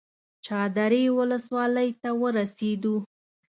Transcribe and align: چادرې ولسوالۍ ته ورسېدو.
چادرې 0.45 1.03
ولسوالۍ 1.17 1.89
ته 2.01 2.09
ورسېدو. 2.21 2.95